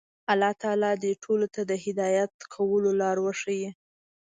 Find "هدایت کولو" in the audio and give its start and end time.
1.85-2.89